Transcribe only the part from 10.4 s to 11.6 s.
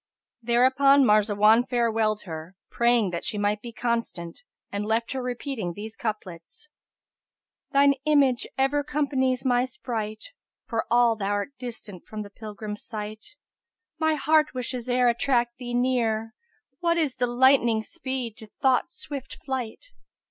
* For all thou'rt